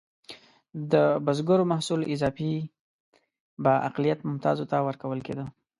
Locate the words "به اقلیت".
3.63-4.19